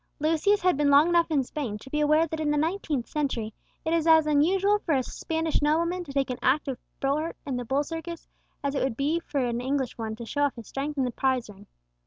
[0.19, 3.53] Lucius had been long enough in Spain to be aware that in the nineteenth century
[3.85, 7.65] it is as unusual for a Spanish nobleman to take an active part in the
[7.65, 8.27] bull circus,
[8.63, 11.11] as it would be for an English one to show off his strength in the
[11.11, 11.67] prize ring.